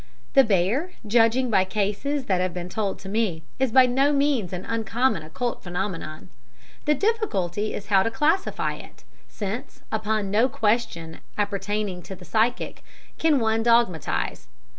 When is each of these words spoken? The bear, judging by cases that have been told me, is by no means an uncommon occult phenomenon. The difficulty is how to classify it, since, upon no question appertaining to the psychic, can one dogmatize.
The 0.33 0.43
bear, 0.43 0.93
judging 1.05 1.51
by 1.51 1.63
cases 1.63 2.25
that 2.25 2.41
have 2.41 2.55
been 2.55 2.69
told 2.69 3.05
me, 3.05 3.43
is 3.59 3.71
by 3.71 3.85
no 3.85 4.11
means 4.11 4.51
an 4.51 4.65
uncommon 4.65 5.21
occult 5.21 5.61
phenomenon. 5.61 6.29
The 6.85 6.95
difficulty 6.95 7.75
is 7.75 7.85
how 7.85 8.01
to 8.01 8.09
classify 8.09 8.73
it, 8.73 9.03
since, 9.27 9.83
upon 9.91 10.31
no 10.31 10.49
question 10.49 11.19
appertaining 11.37 12.01
to 12.01 12.15
the 12.15 12.25
psychic, 12.25 12.83
can 13.19 13.39
one 13.39 13.61
dogmatize. 13.61 14.47